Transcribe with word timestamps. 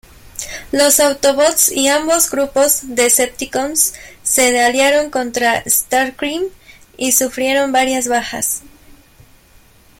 Los 0.71 0.99
Autobots 0.99 1.71
y 1.71 1.87
ambos 1.87 2.31
grupos 2.31 2.79
Decepticons 2.81 3.93
se 4.23 4.59
aliaron 4.59 5.11
contra 5.11 5.63
Starscream 5.69 6.45
y 6.97 7.11
sufrieron 7.11 7.71
varias 7.71 8.07
bajas. 8.07 8.63